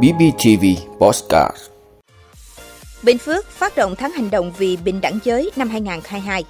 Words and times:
BBTV 0.00 0.64
Postcard 0.98 1.56
Bình 3.02 3.18
Phước 3.18 3.50
phát 3.50 3.76
động 3.76 3.94
tháng 3.98 4.10
hành 4.12 4.30
động 4.30 4.52
vì 4.58 4.76
bình 4.76 5.00
đẳng 5.00 5.18
giới 5.24 5.50
năm 5.56 5.68
2022. 5.68 6.44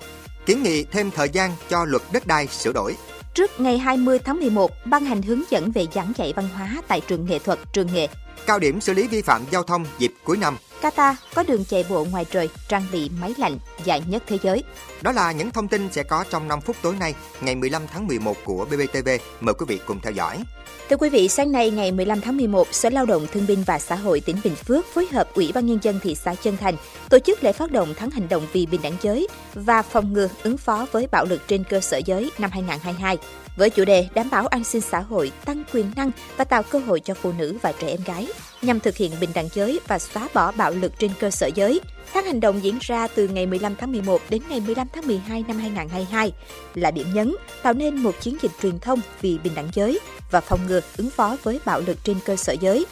Kiến 0.46 0.62
nghị 0.62 0.84
thêm 0.84 1.10
thời 1.10 1.28
gian 1.28 1.50
cho 1.68 1.84
luật 1.84 2.02
đất 2.12 2.26
đai 2.26 2.46
sửa 2.46 2.72
đổi. 2.72 2.96
Trước 3.34 3.60
ngày 3.60 3.78
20 3.78 4.18
tháng 4.18 4.40
11, 4.40 4.70
ban 4.84 5.04
hành 5.04 5.22
hướng 5.22 5.42
dẫn 5.50 5.72
về 5.72 5.86
giảng 5.94 6.12
dạy 6.16 6.32
văn 6.36 6.48
hóa 6.54 6.82
tại 6.88 7.00
trường 7.00 7.26
nghệ 7.26 7.38
thuật, 7.38 7.58
trường 7.72 7.88
nghề. 7.94 8.08
Cao 8.46 8.58
điểm 8.58 8.80
xử 8.80 8.94
lý 8.94 9.08
vi 9.08 9.22
phạm 9.22 9.42
giao 9.50 9.62
thông 9.62 9.84
dịp 9.98 10.12
cuối 10.24 10.36
năm. 10.36 10.56
Qatar 10.82 11.14
có 11.34 11.42
đường 11.42 11.64
chạy 11.64 11.84
bộ 11.88 12.04
ngoài 12.04 12.24
trời 12.30 12.48
trang 12.68 12.86
bị 12.92 13.10
máy 13.20 13.34
lạnh 13.38 13.58
dài 13.84 14.02
nhất 14.06 14.22
thế 14.26 14.38
giới. 14.42 14.64
Đó 15.02 15.12
là 15.12 15.32
những 15.32 15.50
thông 15.50 15.68
tin 15.68 15.88
sẽ 15.92 16.02
có 16.02 16.24
trong 16.30 16.48
5 16.48 16.60
phút 16.60 16.76
tối 16.82 16.94
nay, 17.00 17.14
ngày 17.40 17.54
15 17.54 17.82
tháng 17.92 18.06
11 18.06 18.36
của 18.44 18.64
BBTV. 18.64 19.08
Mời 19.40 19.54
quý 19.54 19.66
vị 19.68 19.80
cùng 19.86 20.00
theo 20.00 20.12
dõi. 20.12 20.44
Thưa 20.90 20.96
quý 20.96 21.08
vị, 21.08 21.28
sáng 21.28 21.52
nay 21.52 21.70
ngày 21.70 21.92
15 21.92 22.20
tháng 22.20 22.36
11, 22.36 22.68
Sở 22.70 22.90
Lao 22.90 23.06
động 23.06 23.26
Thương 23.32 23.46
binh 23.46 23.62
và 23.66 23.78
Xã 23.78 23.94
hội 23.94 24.20
tỉnh 24.20 24.36
Bình 24.44 24.54
Phước 24.54 24.86
phối 24.86 25.06
hợp 25.12 25.34
Ủy 25.34 25.52
ban 25.54 25.66
Nhân 25.66 25.78
dân 25.82 26.00
thị 26.02 26.14
xã 26.14 26.34
Chân 26.34 26.56
Thành 26.56 26.74
tổ 27.10 27.18
chức 27.18 27.44
lễ 27.44 27.52
phát 27.52 27.72
động 27.72 27.94
tháng 27.96 28.10
hành 28.10 28.28
động 28.28 28.46
vì 28.52 28.66
bình 28.66 28.80
đẳng 28.82 28.96
giới 29.02 29.28
và 29.54 29.82
phòng 29.82 30.12
ngừa 30.12 30.28
ứng 30.42 30.56
phó 30.56 30.86
với 30.92 31.06
bạo 31.10 31.24
lực 31.24 31.42
trên 31.48 31.64
cơ 31.64 31.80
sở 31.80 31.96
giới 31.96 32.30
năm 32.38 32.50
2022 32.50 33.18
với 33.56 33.70
chủ 33.70 33.84
đề 33.84 34.08
đảm 34.14 34.30
bảo 34.30 34.46
an 34.46 34.64
sinh 34.64 34.82
xã 34.82 35.00
hội, 35.00 35.32
tăng 35.44 35.64
quyền 35.72 35.92
năng 35.96 36.10
và 36.36 36.44
tạo 36.44 36.62
cơ 36.62 36.78
hội 36.78 37.00
cho 37.00 37.14
phụ 37.14 37.32
nữ 37.38 37.58
và 37.62 37.72
trẻ 37.72 37.88
em 37.88 38.00
gái 38.06 38.28
nhằm 38.62 38.80
thực 38.80 38.96
hiện 38.96 39.12
bình 39.20 39.30
đẳng 39.34 39.48
giới 39.54 39.80
và 39.88 39.98
xóa 39.98 40.28
bỏ 40.34 40.52
bạo 40.52 40.70
lực 40.70 40.92
trên 40.98 41.10
cơ 41.20 41.30
sở 41.30 41.50
giới. 41.54 41.80
Tháng 42.12 42.24
hành 42.24 42.40
động 42.40 42.62
diễn 42.62 42.78
ra 42.80 43.08
từ 43.14 43.28
ngày 43.28 43.46
15 43.46 43.74
tháng 43.76 43.92
11 43.92 44.20
đến 44.30 44.42
ngày 44.48 44.60
15 44.60 44.86
tháng 44.92 45.06
12 45.06 45.44
năm 45.48 45.58
2022 45.58 46.32
là 46.74 46.90
điểm 46.90 47.06
nhấn 47.14 47.34
tạo 47.62 47.72
nên 47.72 47.96
một 47.96 48.14
chiến 48.20 48.36
dịch 48.42 48.52
truyền 48.62 48.78
thông 48.78 49.00
vì 49.20 49.38
bình 49.38 49.52
đẳng 49.54 49.68
giới 49.72 50.00
và 50.30 50.40
phòng 50.40 50.60
ngừa 50.66 50.80
ứng 50.96 51.10
phó 51.10 51.36
với 51.42 51.60
bạo 51.64 51.80
lực 51.80 51.98
trên 52.04 52.16
cơ 52.24 52.36
sở 52.36 52.52
giới 52.60 52.86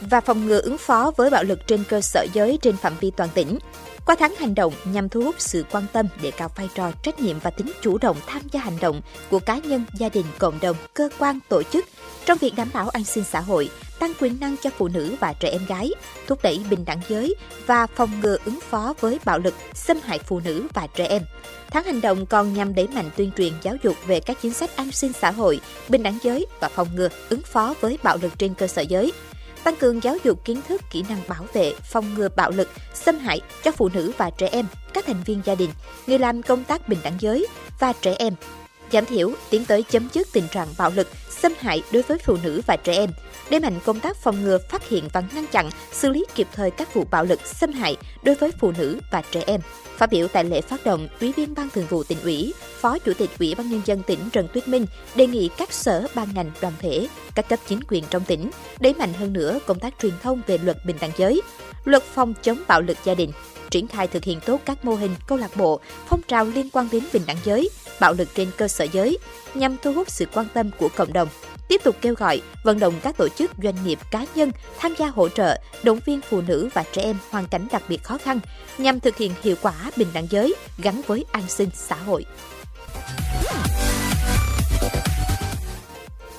và 0.00 0.20
phòng 0.20 0.46
ngừa 0.46 0.60
ứng 0.60 0.78
phó 0.78 1.12
với 1.16 1.30
bạo 1.30 1.44
lực 1.44 1.66
trên 1.66 1.84
cơ 1.88 2.00
sở 2.00 2.26
giới 2.32 2.58
trên 2.62 2.76
phạm 2.76 2.92
vi 3.00 3.10
toàn 3.10 3.30
tỉnh. 3.34 3.58
Qua 4.06 4.16
tháng 4.18 4.34
hành 4.34 4.54
động 4.54 4.72
nhằm 4.84 5.08
thu 5.08 5.22
hút 5.22 5.34
sự 5.38 5.64
quan 5.72 5.86
tâm 5.92 6.06
để 6.22 6.30
cao 6.30 6.50
vai 6.56 6.68
trò 6.74 6.92
trách 7.02 7.20
nhiệm 7.20 7.38
và 7.38 7.50
tính 7.50 7.72
chủ 7.82 7.98
động 7.98 8.16
tham 8.26 8.42
gia 8.52 8.60
hành 8.60 8.78
động 8.80 9.00
của 9.30 9.38
cá 9.38 9.58
nhân, 9.58 9.84
gia 9.98 10.08
đình, 10.08 10.26
cộng 10.38 10.60
đồng, 10.60 10.76
cơ 10.94 11.08
quan, 11.18 11.38
tổ 11.48 11.62
chức 11.62 11.84
trong 12.26 12.38
việc 12.38 12.52
đảm 12.56 12.68
bảo 12.74 12.88
an 12.88 13.04
sinh 13.04 13.24
xã 13.24 13.40
hội, 13.40 13.70
tăng 13.98 14.12
quyền 14.20 14.40
năng 14.40 14.56
cho 14.56 14.70
phụ 14.78 14.88
nữ 14.88 15.16
và 15.20 15.32
trẻ 15.32 15.48
em 15.48 15.60
gái, 15.68 15.90
thúc 16.26 16.38
đẩy 16.42 16.60
bình 16.70 16.84
đẳng 16.84 17.00
giới 17.08 17.34
và 17.66 17.86
phòng 17.86 18.10
ngừa 18.20 18.36
ứng 18.44 18.60
phó 18.60 18.94
với 19.00 19.18
bạo 19.24 19.38
lực, 19.38 19.54
xâm 19.74 20.00
hại 20.00 20.18
phụ 20.18 20.40
nữ 20.40 20.66
và 20.74 20.86
trẻ 20.94 21.06
em. 21.06 21.22
Tháng 21.70 21.84
hành 21.84 22.00
động 22.00 22.26
còn 22.26 22.54
nhằm 22.54 22.74
đẩy 22.74 22.88
mạnh 22.88 23.10
tuyên 23.16 23.30
truyền 23.36 23.52
giáo 23.62 23.74
dục 23.82 23.96
về 24.06 24.20
các 24.20 24.36
chính 24.42 24.52
sách 24.52 24.76
an 24.76 24.90
sinh 24.92 25.12
xã 25.12 25.30
hội, 25.30 25.60
bình 25.88 26.02
đẳng 26.02 26.18
giới 26.22 26.46
và 26.60 26.68
phòng 26.68 26.88
ngừa 26.94 27.08
ứng 27.28 27.42
phó 27.42 27.74
với 27.80 27.98
bạo 28.02 28.18
lực 28.22 28.38
trên 28.38 28.54
cơ 28.54 28.66
sở 28.66 28.82
giới, 28.82 29.12
tăng 29.64 29.76
cường 29.76 30.02
giáo 30.02 30.16
dục 30.24 30.44
kiến 30.44 30.60
thức, 30.68 30.82
kỹ 30.90 31.04
năng 31.08 31.20
bảo 31.28 31.44
vệ, 31.52 31.74
phòng 31.84 32.14
ngừa 32.14 32.28
bạo 32.36 32.50
lực, 32.50 32.68
xâm 32.94 33.18
hại 33.18 33.40
cho 33.64 33.72
phụ 33.72 33.88
nữ 33.88 34.12
và 34.18 34.30
trẻ 34.30 34.48
em, 34.52 34.66
các 34.92 35.06
thành 35.06 35.22
viên 35.24 35.40
gia 35.44 35.54
đình, 35.54 35.70
người 36.06 36.18
làm 36.18 36.42
công 36.42 36.64
tác 36.64 36.88
bình 36.88 36.98
đẳng 37.02 37.16
giới 37.20 37.46
và 37.80 37.92
trẻ 37.92 38.14
em, 38.18 38.34
giảm 38.92 39.06
thiểu 39.06 39.32
tiến 39.50 39.64
tới 39.64 39.82
chấm 39.82 40.08
dứt 40.12 40.28
tình 40.32 40.48
trạng 40.48 40.68
bạo 40.78 40.90
lực, 40.90 41.08
xâm 41.30 41.52
hại 41.58 41.82
đối 41.92 42.02
với 42.02 42.18
phụ 42.18 42.36
nữ 42.42 42.60
và 42.66 42.76
trẻ 42.76 42.94
em, 42.94 43.10
đẩy 43.50 43.60
mạnh 43.60 43.78
công 43.84 44.00
tác 44.00 44.16
phòng 44.16 44.42
ngừa, 44.42 44.58
phát 44.68 44.88
hiện 44.88 45.08
và 45.12 45.22
ngăn 45.34 45.46
chặn, 45.46 45.70
xử 45.92 46.10
lý 46.10 46.24
kịp 46.34 46.46
thời 46.52 46.70
các 46.70 46.94
vụ 46.94 47.04
bạo 47.10 47.24
lực, 47.24 47.40
xâm 47.46 47.72
hại 47.72 47.96
đối 48.22 48.34
với 48.34 48.50
phụ 48.60 48.72
nữ 48.78 49.00
và 49.10 49.22
trẻ 49.30 49.42
em. 49.46 49.60
Phát 49.96 50.10
biểu 50.10 50.28
tại 50.28 50.44
lễ 50.44 50.60
phát 50.60 50.84
động, 50.84 51.08
Ủy 51.20 51.32
viên 51.32 51.54
Ban 51.54 51.70
Thường 51.70 51.86
vụ 51.86 52.04
tỉnh 52.04 52.18
ủy, 52.22 52.54
Phó 52.80 52.98
Chủ 52.98 53.12
tịch 53.14 53.30
Ủy 53.38 53.54
ban 53.54 53.70
nhân 53.70 53.82
dân 53.84 54.02
tỉnh 54.02 54.18
Trần 54.32 54.48
Tuyết 54.52 54.68
Minh 54.68 54.86
đề 55.14 55.26
nghị 55.26 55.50
các 55.56 55.72
sở 55.72 56.06
ban 56.14 56.34
ngành 56.34 56.50
đoàn 56.60 56.72
thể, 56.78 57.08
các 57.34 57.48
cấp 57.48 57.58
chính 57.66 57.80
quyền 57.88 58.04
trong 58.10 58.24
tỉnh 58.24 58.50
đẩy 58.80 58.94
mạnh 58.94 59.12
hơn 59.12 59.32
nữa 59.32 59.58
công 59.66 59.80
tác 59.80 59.94
truyền 60.02 60.12
thông 60.22 60.42
về 60.46 60.58
luật 60.58 60.84
bình 60.84 60.96
đẳng 61.00 61.10
giới, 61.16 61.42
luật 61.86 62.02
phòng 62.02 62.34
chống 62.42 62.62
bạo 62.68 62.80
lực 62.80 62.96
gia 63.04 63.14
đình, 63.14 63.32
triển 63.70 63.88
khai 63.88 64.06
thực 64.06 64.24
hiện 64.24 64.40
tốt 64.40 64.60
các 64.64 64.84
mô 64.84 64.94
hình 64.94 65.14
câu 65.26 65.38
lạc 65.38 65.56
bộ, 65.56 65.80
phong 66.08 66.22
trào 66.28 66.44
liên 66.44 66.70
quan 66.70 66.88
đến 66.92 67.04
bình 67.12 67.22
đẳng 67.26 67.36
giới, 67.44 67.70
bạo 68.00 68.12
lực 68.12 68.28
trên 68.34 68.50
cơ 68.56 68.68
sở 68.68 68.86
giới 68.92 69.18
nhằm 69.54 69.76
thu 69.82 69.92
hút 69.92 70.10
sự 70.10 70.26
quan 70.34 70.46
tâm 70.54 70.70
của 70.78 70.88
cộng 70.96 71.12
đồng. 71.12 71.28
Tiếp 71.68 71.80
tục 71.84 71.96
kêu 72.00 72.14
gọi, 72.14 72.42
vận 72.64 72.78
động 72.78 72.94
các 73.02 73.16
tổ 73.16 73.28
chức, 73.28 73.50
doanh 73.62 73.84
nghiệp, 73.84 73.98
cá 74.10 74.26
nhân 74.34 74.50
tham 74.78 74.94
gia 74.98 75.06
hỗ 75.06 75.28
trợ, 75.28 75.58
động 75.82 76.00
viên 76.04 76.20
phụ 76.20 76.40
nữ 76.40 76.68
và 76.74 76.84
trẻ 76.92 77.02
em 77.02 77.16
hoàn 77.30 77.46
cảnh 77.46 77.66
đặc 77.70 77.82
biệt 77.88 78.02
khó 78.02 78.18
khăn 78.18 78.40
nhằm 78.78 79.00
thực 79.00 79.16
hiện 79.16 79.32
hiệu 79.42 79.56
quả 79.62 79.74
bình 79.96 80.08
đẳng 80.14 80.26
giới 80.30 80.54
gắn 80.78 81.00
với 81.06 81.24
an 81.32 81.48
sinh 81.48 81.68
xã 81.74 81.96
hội. 81.96 82.24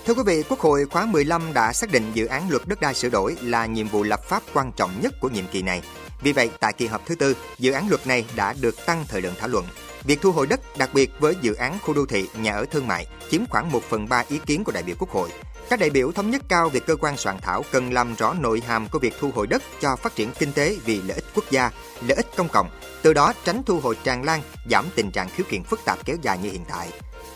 Thưa 0.07 0.13
quý 0.13 0.23
vị, 0.25 0.43
Quốc 0.49 0.59
hội 0.59 0.85
khóa 0.85 1.05
15 1.05 1.53
đã 1.53 1.73
xác 1.73 1.91
định 1.91 2.03
dự 2.13 2.25
án 2.25 2.49
luật 2.49 2.61
đất 2.67 2.81
đai 2.81 2.93
sửa 2.93 3.09
đổi 3.09 3.37
là 3.41 3.65
nhiệm 3.65 3.87
vụ 3.87 4.03
lập 4.03 4.23
pháp 4.23 4.43
quan 4.53 4.71
trọng 4.71 4.91
nhất 5.01 5.13
của 5.21 5.29
nhiệm 5.29 5.47
kỳ 5.51 5.61
này. 5.61 5.81
Vì 6.21 6.33
vậy, 6.33 6.49
tại 6.59 6.73
kỳ 6.73 6.87
họp 6.87 7.05
thứ 7.05 7.15
tư, 7.15 7.35
dự 7.59 7.71
án 7.71 7.89
luật 7.89 8.07
này 8.07 8.25
đã 8.35 8.53
được 8.61 8.85
tăng 8.85 9.05
thời 9.07 9.21
lượng 9.21 9.33
thảo 9.39 9.47
luận. 9.49 9.65
Việc 10.03 10.21
thu 10.21 10.31
hồi 10.31 10.47
đất, 10.47 10.59
đặc 10.77 10.89
biệt 10.93 11.11
với 11.19 11.35
dự 11.41 11.53
án 11.53 11.77
khu 11.81 11.93
đô 11.93 12.05
thị, 12.05 12.29
nhà 12.41 12.53
ở 12.53 12.65
thương 12.65 12.87
mại, 12.87 13.07
chiếm 13.29 13.41
khoảng 13.49 13.71
1 13.71 13.83
phần 13.89 14.09
3 14.09 14.23
ý 14.29 14.39
kiến 14.45 14.63
của 14.63 14.71
đại 14.71 14.83
biểu 14.83 14.95
Quốc 14.99 15.09
hội. 15.09 15.29
Các 15.69 15.79
đại 15.79 15.89
biểu 15.89 16.11
thống 16.11 16.31
nhất 16.31 16.41
cao 16.47 16.69
việc 16.69 16.85
cơ 16.85 16.95
quan 16.95 17.17
soạn 17.17 17.37
thảo 17.41 17.63
cần 17.71 17.93
làm 17.93 18.15
rõ 18.15 18.33
nội 18.33 18.61
hàm 18.67 18.87
của 18.87 18.99
việc 18.99 19.13
thu 19.19 19.31
hồi 19.35 19.47
đất 19.47 19.63
cho 19.81 19.95
phát 19.95 20.15
triển 20.15 20.31
kinh 20.39 20.53
tế 20.53 20.77
vì 20.85 21.01
lợi 21.01 21.15
ích 21.15 21.25
quốc 21.35 21.45
gia, 21.51 21.71
lợi 22.01 22.15
ích 22.15 22.27
công 22.35 22.49
cộng, 22.49 22.69
từ 23.01 23.13
đó 23.13 23.33
tránh 23.43 23.63
thu 23.63 23.79
hồi 23.79 23.97
tràn 24.03 24.23
lan, 24.23 24.41
giảm 24.69 24.85
tình 24.95 25.11
trạng 25.11 25.29
khiếu 25.29 25.45
kiện 25.49 25.63
phức 25.63 25.79
tạp 25.85 26.05
kéo 26.05 26.15
dài 26.21 26.37
như 26.37 26.51
hiện 26.51 26.65
tại. 26.69 26.89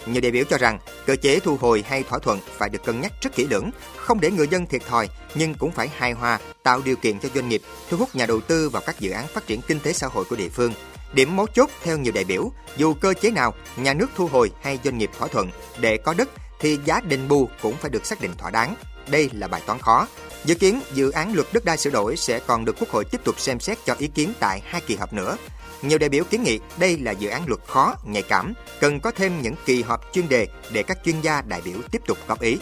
Nhiều 0.05 0.21
đại 0.21 0.31
biểu 0.31 0.43
cho 0.49 0.57
rằng 0.57 0.79
cơ 1.05 1.15
chế 1.15 1.39
thu 1.39 1.57
hồi 1.57 1.83
hay 1.87 2.03
thỏa 2.03 2.19
thuận 2.19 2.39
phải 2.57 2.69
được 2.69 2.85
cân 2.85 3.01
nhắc 3.01 3.11
rất 3.21 3.35
kỹ 3.35 3.47
lưỡng, 3.47 3.71
không 3.95 4.19
để 4.19 4.31
người 4.31 4.47
dân 4.47 4.65
thiệt 4.65 4.81
thòi 4.89 5.09
nhưng 5.35 5.53
cũng 5.53 5.71
phải 5.71 5.87
hài 5.97 6.11
hòa, 6.11 6.39
tạo 6.63 6.81
điều 6.85 6.95
kiện 6.95 7.19
cho 7.19 7.29
doanh 7.35 7.49
nghiệp 7.49 7.61
thu 7.89 7.97
hút 7.97 8.15
nhà 8.15 8.25
đầu 8.25 8.41
tư 8.41 8.69
vào 8.69 8.81
các 8.85 8.99
dự 8.99 9.11
án 9.11 9.27
phát 9.27 9.47
triển 9.47 9.61
kinh 9.61 9.79
tế 9.79 9.93
xã 9.93 10.07
hội 10.07 10.25
của 10.25 10.35
địa 10.35 10.49
phương. 10.49 10.73
Điểm 11.13 11.35
mấu 11.35 11.47
chốt 11.47 11.69
theo 11.83 11.97
nhiều 11.97 12.13
đại 12.13 12.23
biểu, 12.23 12.51
dù 12.77 12.93
cơ 12.93 13.13
chế 13.13 13.31
nào, 13.31 13.53
nhà 13.77 13.93
nước 13.93 14.07
thu 14.15 14.27
hồi 14.27 14.51
hay 14.61 14.79
doanh 14.83 14.97
nghiệp 14.97 15.09
thỏa 15.17 15.27
thuận 15.27 15.49
để 15.79 15.97
có 15.97 16.13
đất 16.13 16.29
thì 16.61 16.79
giá 16.85 17.01
đền 17.01 17.27
bù 17.27 17.49
cũng 17.61 17.75
phải 17.77 17.89
được 17.89 18.05
xác 18.05 18.21
định 18.21 18.31
thỏa 18.37 18.49
đáng. 18.49 18.75
Đây 19.07 19.29
là 19.33 19.47
bài 19.47 19.61
toán 19.65 19.79
khó. 19.79 20.07
Dự 20.45 20.55
kiến 20.55 20.81
dự 20.93 21.11
án 21.11 21.33
luật 21.33 21.47
đất 21.53 21.65
đai 21.65 21.77
sửa 21.77 21.89
đổi 21.89 22.17
sẽ 22.17 22.39
còn 22.39 22.65
được 22.65 22.75
Quốc 22.79 22.89
hội 22.89 23.05
tiếp 23.05 23.21
tục 23.23 23.39
xem 23.39 23.59
xét 23.59 23.77
cho 23.85 23.95
ý 23.97 24.07
kiến 24.07 24.33
tại 24.39 24.61
hai 24.65 24.81
kỳ 24.81 24.95
họp 24.95 25.13
nữa. 25.13 25.37
Nhiều 25.81 25.97
đại 25.97 26.09
biểu 26.09 26.23
kiến 26.23 26.43
nghị 26.43 26.59
đây 26.79 26.97
là 26.97 27.11
dự 27.11 27.29
án 27.29 27.47
luật 27.47 27.59
khó, 27.67 27.95
nhạy 28.05 28.23
cảm, 28.23 28.53
cần 28.79 28.99
có 28.99 29.11
thêm 29.11 29.41
những 29.41 29.55
kỳ 29.65 29.81
họp 29.81 30.13
chuyên 30.13 30.29
đề 30.29 30.47
để 30.71 30.83
các 30.83 30.97
chuyên 31.05 31.21
gia 31.21 31.41
đại 31.41 31.61
biểu 31.65 31.77
tiếp 31.91 32.01
tục 32.07 32.17
góp 32.27 32.41
ý. 32.41 32.57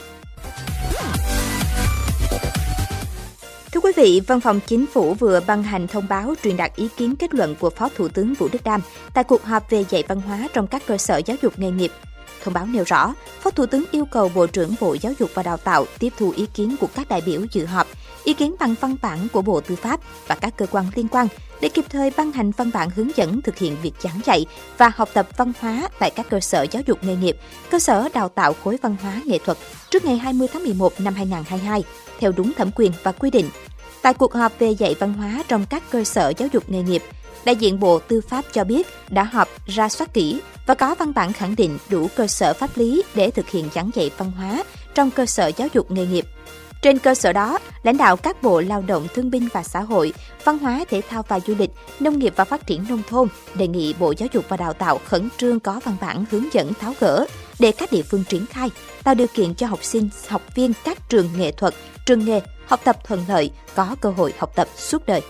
Thưa 3.71 3.79
quý 3.79 3.91
vị, 3.95 4.21
Văn 4.27 4.39
phòng 4.39 4.59
Chính 4.67 4.85
phủ 4.87 5.13
vừa 5.13 5.39
ban 5.47 5.63
hành 5.63 5.87
thông 5.87 6.07
báo 6.07 6.33
truyền 6.43 6.57
đạt 6.57 6.75
ý 6.75 6.87
kiến 6.97 7.15
kết 7.15 7.33
luận 7.33 7.55
của 7.55 7.69
Phó 7.69 7.89
Thủ 7.97 8.07
tướng 8.07 8.33
Vũ 8.33 8.47
Đức 8.51 8.63
Đam 8.63 8.81
tại 9.13 9.23
cuộc 9.23 9.43
họp 9.43 9.69
về 9.69 9.85
dạy 9.89 10.03
văn 10.07 10.21
hóa 10.21 10.47
trong 10.53 10.67
các 10.67 10.83
cơ 10.87 10.97
sở 10.97 11.21
giáo 11.25 11.37
dục 11.41 11.59
nghề 11.59 11.71
nghiệp. 11.71 11.91
Thông 12.43 12.53
báo 12.53 12.65
nêu 12.65 12.83
rõ, 12.87 13.13
Phó 13.39 13.49
Thủ 13.49 13.65
tướng 13.65 13.85
yêu 13.91 14.05
cầu 14.05 14.31
Bộ 14.35 14.47
trưởng 14.47 14.75
Bộ 14.79 14.93
Giáo 14.93 15.13
dục 15.19 15.29
và 15.33 15.43
Đào 15.43 15.57
tạo 15.57 15.85
tiếp 15.99 16.13
thu 16.17 16.33
ý 16.35 16.45
kiến 16.53 16.75
của 16.79 16.87
các 16.95 17.09
đại 17.09 17.21
biểu 17.25 17.41
dự 17.51 17.65
họp, 17.65 17.87
ý 18.23 18.33
kiến 18.33 18.55
bằng 18.59 18.75
văn 18.81 18.95
bản 19.01 19.27
của 19.33 19.41
Bộ 19.41 19.61
Tư 19.61 19.75
pháp 19.75 19.99
và 20.27 20.35
các 20.35 20.57
cơ 20.57 20.65
quan 20.71 20.85
liên 20.95 21.07
quan 21.07 21.27
để 21.61 21.69
kịp 21.69 21.85
thời 21.89 22.11
ban 22.17 22.31
hành 22.31 22.51
văn 22.51 22.71
bản 22.73 22.89
hướng 22.95 23.09
dẫn 23.15 23.41
thực 23.41 23.57
hiện 23.57 23.77
việc 23.81 23.93
giảng 23.99 24.19
dạy 24.25 24.45
và 24.77 24.91
học 24.95 25.09
tập 25.13 25.27
văn 25.37 25.53
hóa 25.59 25.89
tại 25.99 26.11
các 26.11 26.29
cơ 26.29 26.39
sở 26.39 26.65
giáo 26.71 26.83
dục 26.85 27.03
nghề 27.03 27.15
nghiệp, 27.15 27.37
cơ 27.71 27.79
sở 27.79 28.09
đào 28.13 28.29
tạo 28.29 28.53
khối 28.63 28.77
văn 28.81 28.95
hóa 29.01 29.21
nghệ 29.25 29.37
thuật 29.45 29.57
trước 29.91 30.05
ngày 30.05 30.17
20 30.17 30.47
tháng 30.53 30.63
11 30.63 30.93
năm 31.01 31.13
2022 31.13 31.83
theo 32.19 32.31
đúng 32.31 32.53
thẩm 32.53 32.71
quyền 32.75 32.91
và 33.03 33.11
quy 33.11 33.29
định. 33.29 33.49
Tại 34.01 34.13
cuộc 34.13 34.33
họp 34.33 34.59
về 34.59 34.71
dạy 34.71 34.95
văn 34.99 35.13
hóa 35.13 35.43
trong 35.47 35.65
các 35.69 35.83
cơ 35.89 36.03
sở 36.03 36.33
giáo 36.37 36.49
dục 36.53 36.63
nghề 36.69 36.81
nghiệp, 36.83 37.03
đại 37.45 37.55
diện 37.55 37.79
Bộ 37.79 37.99
Tư 37.99 38.21
pháp 38.21 38.45
cho 38.53 38.63
biết 38.63 38.87
đã 39.09 39.23
họp 39.23 39.47
ra 39.67 39.89
soát 39.89 40.13
kỹ 40.13 40.41
và 40.65 40.73
có 40.73 40.95
văn 40.95 41.13
bản 41.15 41.33
khẳng 41.33 41.55
định 41.55 41.77
đủ 41.89 42.07
cơ 42.15 42.27
sở 42.27 42.53
pháp 42.53 42.69
lý 42.75 43.03
để 43.15 43.31
thực 43.31 43.49
hiện 43.49 43.69
giảng 43.75 43.89
dạy 43.93 44.11
văn 44.17 44.31
hóa 44.31 44.63
trong 44.95 45.11
cơ 45.11 45.25
sở 45.25 45.51
giáo 45.57 45.67
dục 45.73 45.91
nghề 45.91 46.05
nghiệp. 46.05 46.25
Trên 46.81 46.99
cơ 46.99 47.15
sở 47.15 47.33
đó, 47.33 47.59
lãnh 47.83 47.97
đạo 47.97 48.17
các 48.17 48.43
bộ 48.43 48.61
lao 48.61 48.83
động 48.87 49.07
thương 49.13 49.31
binh 49.31 49.47
và 49.53 49.63
xã 49.63 49.81
hội, 49.81 50.13
văn 50.43 50.57
hóa 50.57 50.85
thể 50.89 51.01
thao 51.09 51.23
và 51.27 51.39
du 51.39 51.55
lịch, 51.59 51.71
nông 51.99 52.19
nghiệp 52.19 52.33
và 52.35 52.43
phát 52.43 52.67
triển 52.67 52.85
nông 52.89 53.01
thôn 53.09 53.27
đề 53.55 53.67
nghị 53.67 53.93
Bộ 53.99 54.13
Giáo 54.17 54.29
dục 54.33 54.45
và 54.49 54.57
Đào 54.57 54.73
tạo 54.73 54.99
khẩn 55.05 55.29
trương 55.37 55.59
có 55.59 55.79
văn 55.83 55.95
bản 56.01 56.25
hướng 56.31 56.53
dẫn 56.53 56.73
tháo 56.73 56.93
gỡ 56.99 57.25
để 57.59 57.71
các 57.71 57.91
địa 57.91 58.01
phương 58.01 58.23
triển 58.29 58.45
khai, 58.45 58.69
tạo 59.03 59.15
điều 59.15 59.27
kiện 59.33 59.55
cho 59.55 59.67
học 59.67 59.83
sinh, 59.83 60.09
học 60.27 60.41
viên 60.55 60.73
các 60.83 61.09
trường 61.09 61.29
nghệ 61.37 61.51
thuật, 61.51 61.73
trường 62.05 62.25
nghề 62.25 62.41
học 62.67 62.81
tập 62.83 62.97
thuận 63.03 63.25
lợi, 63.27 63.51
có 63.75 63.95
cơ 64.01 64.09
hội 64.09 64.33
học 64.37 64.51
tập 64.55 64.67
suốt 64.75 65.05
đời. 65.05 65.21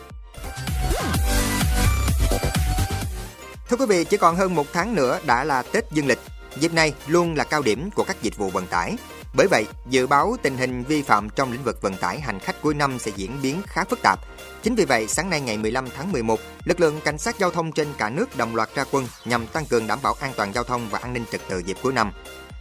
Thưa 3.70 3.78
quý 3.78 3.86
vị, 3.86 4.04
chỉ 4.04 4.18
còn 4.18 4.36
hơn 4.36 4.56
một 4.56 4.68
tháng 4.74 4.96
nữa 4.96 5.20
đã 5.26 5.44
là 5.44 5.62
Tết 5.62 5.92
Dương 5.92 6.08
lịch. 6.08 6.20
Dịp 6.56 6.74
này 6.74 6.94
luôn 7.08 7.36
là 7.36 7.44
cao 7.44 7.62
điểm 7.62 7.90
của 7.92 8.04
các 8.04 8.22
dịch 8.22 8.38
vụ 8.38 8.50
vận 8.50 8.68
tải. 8.68 8.96
Bởi 9.34 9.48
vậy, 9.48 9.66
dự 9.90 10.08
báo 10.08 10.36
tình 10.42 10.58
hình 10.58 10.84
vi 10.84 11.02
phạm 11.02 11.30
trong 11.30 11.52
lĩnh 11.52 11.64
vực 11.64 11.82
vận 11.82 11.98
tải 11.98 12.20
hành 12.20 12.40
khách 12.40 12.62
cuối 12.62 12.74
năm 12.74 13.00
sẽ 13.00 13.12
diễn 13.16 13.42
biến 13.42 13.62
khá 13.66 13.84
phức 13.84 14.00
tạp. 14.04 14.20
Chính 14.64 14.76
vì 14.76 14.86
vậy, 14.86 15.08
sáng 15.08 15.30
nay 15.30 15.42
ngày 15.42 15.58
15 15.58 15.88
tháng 15.96 16.12
11, 16.12 16.40
lực 16.64 16.80
lượng 16.80 17.00
cảnh 17.04 17.18
sát 17.18 17.40
giao 17.40 17.52
thông 17.52 17.72
trên 17.72 17.88
cả 17.98 18.10
nước 18.10 18.38
đồng 18.38 18.56
loạt 18.56 18.70
ra 18.76 18.86
quân 18.92 19.08
nhằm 19.26 19.48
tăng 19.48 19.66
cường 19.66 19.88
đảm 19.88 20.00
bảo 20.04 20.16
an 20.20 20.32
toàn 20.38 20.54
giao 20.54 20.64
thông 20.64 20.90
và 20.90 21.00
an 21.00 21.14
ninh 21.14 21.26
trật 21.32 21.42
tự 21.50 21.60
dịp 21.60 21.78
cuối 21.82 21.94
năm. 21.94 22.12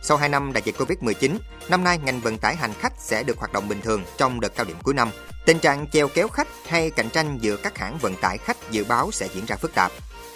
Sau 0.03 0.17
2 0.17 0.29
năm 0.29 0.53
đại 0.53 0.63
dịch 0.65 0.77
Covid-19, 0.79 1.39
năm 1.69 1.85
nay 1.85 1.99
ngành 2.05 2.21
vận 2.21 2.39
tải 2.39 2.57
hành 2.57 2.73
khách 2.81 2.93
sẽ 2.99 3.23
được 3.23 3.39
hoạt 3.39 3.53
động 3.53 3.69
bình 3.69 3.81
thường 3.81 4.03
trong 4.17 4.41
đợt 4.41 4.57
cao 4.57 4.65
điểm 4.65 4.77
cuối 4.83 4.95
năm. 4.95 5.11
Tình 5.47 5.59
trạng 5.59 5.87
chèo 5.87 6.09
kéo 6.09 6.29
khách 6.29 6.49
hay 6.67 6.91
cạnh 6.91 7.11
tranh 7.11 7.39
giữa 7.41 7.57
các 7.57 7.79
hãng 7.79 7.99
vận 7.99 8.15
tải 8.17 8.39
khách 8.39 8.71
dự 8.71 8.85
báo 8.85 9.11
sẽ 9.13 9.29
diễn 9.35 9.47
ra 9.47 9.57
phức 9.57 9.75
tạp. 9.75 9.93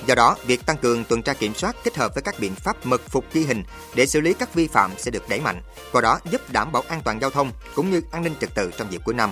Do 0.07 0.15
đó, 0.15 0.37
việc 0.47 0.67
tăng 0.67 0.77
cường 0.77 1.05
tuần 1.05 1.23
tra 1.23 1.35
kiểm 1.35 1.55
soát 1.55 1.77
kết 1.85 1.97
hợp 1.97 2.15
với 2.15 2.23
các 2.23 2.35
biện 2.39 2.55
pháp 2.55 2.87
mật 2.87 3.03
phục 3.09 3.25
ghi 3.33 3.45
hình 3.45 3.65
để 3.95 4.07
xử 4.07 4.21
lý 4.21 4.35
các 4.35 4.55
vi 4.55 4.69
phạm 4.69 4.91
sẽ 4.99 5.11
được 5.11 5.29
đẩy 5.29 5.41
mạnh, 5.41 5.63
qua 5.93 6.01
đó 6.01 6.19
giúp 6.31 6.41
đảm 6.51 6.73
bảo 6.73 6.83
an 6.89 7.01
toàn 7.05 7.21
giao 7.21 7.31
thông 7.31 7.53
cũng 7.75 7.91
như 7.91 8.03
an 8.11 8.23
ninh 8.23 8.35
trật 8.41 8.55
tự 8.55 8.71
trong 8.79 8.93
dịp 8.93 9.01
cuối 9.05 9.15
năm. 9.15 9.31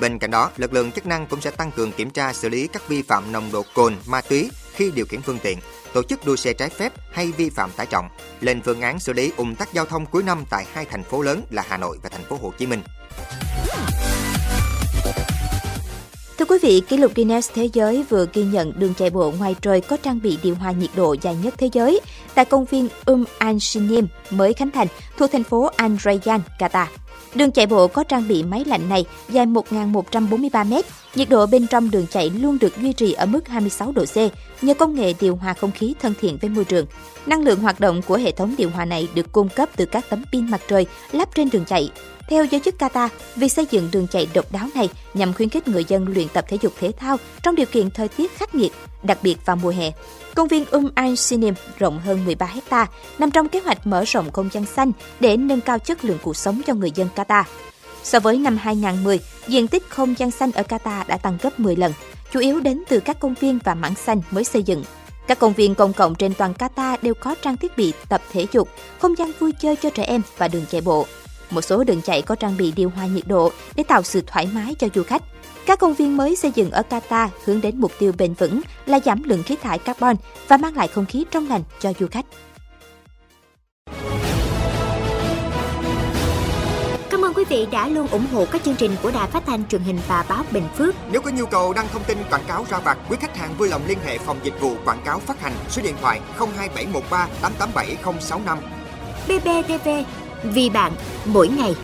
Bên 0.00 0.18
cạnh 0.18 0.30
đó, 0.30 0.50
lực 0.56 0.72
lượng 0.72 0.92
chức 0.92 1.06
năng 1.06 1.26
cũng 1.26 1.40
sẽ 1.40 1.50
tăng 1.50 1.70
cường 1.70 1.92
kiểm 1.92 2.10
tra 2.10 2.32
xử 2.32 2.48
lý 2.48 2.66
các 2.66 2.88
vi 2.88 3.02
phạm 3.02 3.32
nồng 3.32 3.52
độ 3.52 3.64
cồn, 3.74 3.96
ma 4.06 4.20
túy 4.20 4.50
khi 4.74 4.90
điều 4.94 5.06
khiển 5.06 5.22
phương 5.22 5.38
tiện, 5.42 5.58
tổ 5.92 6.02
chức 6.02 6.26
đua 6.26 6.36
xe 6.36 6.52
trái 6.52 6.68
phép 6.68 6.92
hay 7.12 7.32
vi 7.36 7.50
phạm 7.50 7.70
tải 7.76 7.86
trọng, 7.86 8.08
lên 8.40 8.60
phương 8.64 8.80
án 8.80 9.00
xử 9.00 9.12
lý 9.12 9.32
ủng 9.36 9.54
tắc 9.54 9.72
giao 9.72 9.84
thông 9.84 10.06
cuối 10.06 10.22
năm 10.22 10.44
tại 10.50 10.66
hai 10.72 10.84
thành 10.84 11.04
phố 11.04 11.22
lớn 11.22 11.42
là 11.50 11.64
Hà 11.68 11.76
Nội 11.76 11.98
và 12.02 12.08
thành 12.08 12.24
phố 12.24 12.38
Hồ 12.42 12.52
Chí 12.58 12.66
Minh. 12.66 12.80
Thưa 16.38 16.44
quý 16.44 16.58
vị, 16.62 16.82
kỷ 16.88 16.96
lục 16.96 17.12
Guinness 17.14 17.50
Thế 17.54 17.68
giới 17.72 18.04
vừa 18.08 18.26
ghi 18.32 18.42
nhận 18.42 18.78
đường 18.78 18.94
chạy 18.94 19.10
bộ 19.10 19.32
ngoài 19.38 19.56
trời 19.60 19.80
có 19.80 19.96
trang 19.96 20.20
bị 20.22 20.38
điều 20.42 20.54
hòa 20.54 20.72
nhiệt 20.72 20.90
độ 20.96 21.16
dài 21.22 21.36
nhất 21.42 21.54
thế 21.58 21.68
giới 21.72 22.00
tại 22.34 22.44
công 22.44 22.64
viên 22.64 22.88
Um 23.04 23.24
Al 23.38 23.56
Shinim 23.60 24.06
mới 24.30 24.52
khánh 24.52 24.70
thành 24.70 24.86
thuộc 25.18 25.30
thành 25.32 25.44
phố 25.44 25.70
Al 25.76 25.92
Rayyan, 26.04 26.40
Qatar. 26.58 26.86
Đường 27.34 27.50
chạy 27.50 27.66
bộ 27.66 27.88
có 27.88 28.04
trang 28.04 28.28
bị 28.28 28.42
máy 28.42 28.64
lạnh 28.64 28.88
này 28.88 29.04
dài 29.28 29.46
1.143 29.46 30.64
m, 30.64 30.74
nhiệt 31.14 31.28
độ 31.28 31.46
bên 31.46 31.66
trong 31.66 31.90
đường 31.90 32.06
chạy 32.10 32.30
luôn 32.30 32.58
được 32.60 32.76
duy 32.82 32.92
trì 32.92 33.12
ở 33.12 33.26
mức 33.26 33.48
26 33.48 33.92
độ 33.92 34.04
C 34.04 34.16
nhờ 34.62 34.74
công 34.74 34.94
nghệ 34.94 35.14
điều 35.20 35.36
hòa 35.36 35.54
không 35.54 35.72
khí 35.72 35.94
thân 36.00 36.14
thiện 36.20 36.38
với 36.40 36.50
môi 36.50 36.64
trường. 36.64 36.86
Năng 37.26 37.42
lượng 37.42 37.60
hoạt 37.60 37.80
động 37.80 38.02
của 38.02 38.16
hệ 38.16 38.32
thống 38.32 38.54
điều 38.58 38.70
hòa 38.70 38.84
này 38.84 39.08
được 39.14 39.32
cung 39.32 39.48
cấp 39.48 39.68
từ 39.76 39.86
các 39.86 40.04
tấm 40.10 40.24
pin 40.32 40.50
mặt 40.50 40.60
trời 40.68 40.86
lắp 41.12 41.28
trên 41.34 41.48
đường 41.52 41.64
chạy. 41.64 41.90
Theo 42.28 42.44
giới 42.44 42.60
chức 42.60 42.74
Qatar, 42.78 43.08
việc 43.36 43.48
xây 43.48 43.66
dựng 43.70 43.88
đường 43.92 44.06
chạy 44.06 44.28
độc 44.34 44.52
đáo 44.52 44.68
này 44.74 44.88
nhằm 45.14 45.32
khuyến 45.32 45.48
khích 45.48 45.68
người 45.68 45.84
dân 45.88 46.06
luyện 46.08 46.28
tập 46.28 46.44
thể 46.48 46.58
dục 46.60 46.72
thể 46.80 46.92
thao 46.96 47.16
trong 47.42 47.54
điều 47.54 47.66
kiện 47.66 47.90
thời 47.90 48.08
tiết 48.08 48.36
khắc 48.36 48.54
nghiệt, 48.54 48.72
đặc 49.02 49.18
biệt 49.22 49.36
vào 49.46 49.56
mùa 49.56 49.70
hè. 49.70 49.92
Công 50.34 50.48
viên 50.48 50.64
Um 50.64 50.90
Al 50.94 51.14
Sinim 51.14 51.54
rộng 51.78 51.98
hơn 51.98 52.24
13 52.24 52.46
hecta 52.46 52.86
nằm 53.18 53.30
trong 53.30 53.48
kế 53.48 53.60
hoạch 53.60 53.86
mở 53.86 54.04
rộng 54.06 54.32
không 54.32 54.48
gian 54.52 54.66
xanh 54.66 54.92
để 55.20 55.36
nâng 55.36 55.60
cao 55.60 55.78
chất 55.78 56.04
lượng 56.04 56.18
cuộc 56.22 56.36
sống 56.36 56.60
cho 56.66 56.74
người 56.74 56.90
dân 56.94 57.08
Qatar. 57.16 57.44
So 58.02 58.20
với 58.20 58.38
năm 58.38 58.56
2010, 58.56 59.20
diện 59.48 59.68
tích 59.68 59.82
không 59.88 60.14
gian 60.18 60.30
xanh 60.30 60.52
ở 60.52 60.62
Qatar 60.62 61.04
đã 61.06 61.16
tăng 61.16 61.38
gấp 61.42 61.60
10 61.60 61.76
lần, 61.76 61.92
chủ 62.32 62.40
yếu 62.40 62.60
đến 62.60 62.82
từ 62.88 63.00
các 63.00 63.20
công 63.20 63.34
viên 63.34 63.58
và 63.64 63.74
mảng 63.74 63.94
xanh 63.94 64.20
mới 64.30 64.44
xây 64.44 64.62
dựng. 64.62 64.84
Các 65.26 65.38
công 65.38 65.52
viên 65.52 65.74
công 65.74 65.92
cộng 65.92 66.14
trên 66.14 66.34
toàn 66.34 66.52
Qatar 66.58 66.96
đều 67.02 67.14
có 67.14 67.34
trang 67.42 67.56
thiết 67.56 67.76
bị 67.76 67.92
tập 68.08 68.22
thể 68.32 68.46
dục, 68.52 68.68
không 68.98 69.18
gian 69.18 69.30
vui 69.38 69.52
chơi 69.60 69.76
cho 69.76 69.90
trẻ 69.90 70.02
em 70.02 70.22
và 70.38 70.48
đường 70.48 70.64
chạy 70.70 70.80
bộ. 70.80 71.06
Một 71.50 71.60
số 71.60 71.84
đường 71.84 72.02
chạy 72.02 72.22
có 72.22 72.34
trang 72.34 72.56
bị 72.56 72.72
điều 72.76 72.90
hòa 72.90 73.06
nhiệt 73.06 73.26
độ 73.26 73.52
để 73.76 73.84
tạo 73.88 74.02
sự 74.02 74.22
thoải 74.26 74.48
mái 74.54 74.74
cho 74.74 74.88
du 74.94 75.02
khách. 75.02 75.22
Các 75.66 75.78
công 75.78 75.94
viên 75.94 76.16
mới 76.16 76.36
xây 76.36 76.50
dựng 76.54 76.70
ở 76.70 76.82
Qatar 76.90 77.28
hướng 77.44 77.60
đến 77.60 77.80
mục 77.80 77.92
tiêu 77.98 78.12
bền 78.18 78.34
vững 78.34 78.60
là 78.86 79.00
giảm 79.04 79.22
lượng 79.22 79.42
khí 79.42 79.56
thải 79.62 79.78
carbon 79.78 80.16
và 80.48 80.56
mang 80.56 80.76
lại 80.76 80.88
không 80.88 81.06
khí 81.06 81.24
trong 81.30 81.48
lành 81.48 81.62
cho 81.80 81.92
du 82.00 82.06
khách. 82.06 82.26
Cảm 87.10 87.24
ơn 87.24 87.34
quý 87.34 87.44
vị 87.48 87.66
đã 87.72 87.88
luôn 87.88 88.06
ủng 88.08 88.26
hộ 88.32 88.46
các 88.52 88.64
chương 88.64 88.76
trình 88.76 88.96
của 89.02 89.10
Đài 89.10 89.30
Phát 89.30 89.42
thanh 89.46 89.68
truyền 89.68 89.82
hình 89.82 89.98
và 90.08 90.24
báo 90.28 90.44
Bình 90.50 90.64
Phước. 90.76 90.94
Nếu 91.12 91.22
có 91.22 91.30
nhu 91.30 91.46
cầu 91.46 91.72
đăng 91.72 91.86
thông 91.92 92.04
tin 92.04 92.18
quảng 92.30 92.44
cáo 92.48 92.66
ra 92.70 92.78
vặt, 92.78 92.98
quý 93.10 93.16
khách 93.20 93.36
hàng 93.36 93.54
vui 93.58 93.68
lòng 93.68 93.82
liên 93.86 93.98
hệ 94.04 94.18
phòng 94.18 94.38
dịch 94.42 94.60
vụ 94.60 94.76
quảng 94.84 95.02
cáo 95.04 95.18
phát 95.18 95.40
hành 95.40 95.52
số 95.68 95.82
điện 95.82 95.94
thoại 96.00 96.20
02713 96.38 97.28
887065. 97.42 98.58
BBTV, 99.28 99.88
vì 100.52 100.70
bạn, 100.70 100.92
mỗi 101.26 101.48
ngày. 101.48 101.74